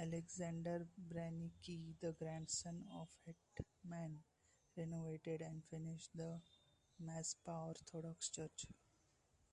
Aleksander 0.00 0.88
Branicki, 0.98 1.94
the 2.00 2.12
grandson 2.12 2.86
of 2.90 3.08
the 3.26 3.34
hetman, 3.54 4.22
renovated 4.74 5.42
and 5.42 5.62
finished 5.68 6.08
the 6.16 6.40
Mazepa's 6.98 7.44
Orthodox 7.92 8.30
church. 8.30 8.64